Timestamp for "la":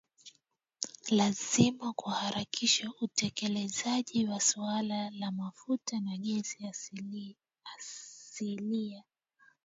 5.09-5.31